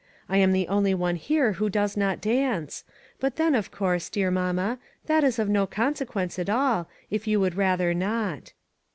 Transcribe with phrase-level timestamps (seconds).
[0.27, 2.83] I am the only one here who does not dance;
[3.19, 7.39] but then, of course, dear mamma, that is of no consequence at all, if you
[7.39, 8.53] would rather not."